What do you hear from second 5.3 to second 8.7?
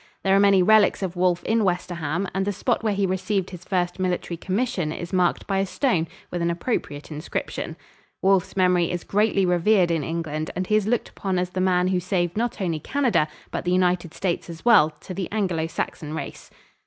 by a stone with an appropriate inscription. Wolfe's